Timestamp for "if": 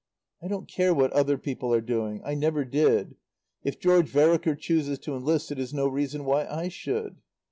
3.63-3.79